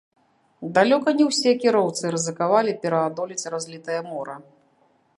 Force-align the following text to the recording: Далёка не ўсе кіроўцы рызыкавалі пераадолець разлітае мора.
Далёка 0.77 1.13
не 1.19 1.27
ўсе 1.27 1.51
кіроўцы 1.65 2.03
рызыкавалі 2.17 2.75
пераадолець 2.87 3.49
разлітае 3.57 4.01
мора. 4.13 4.35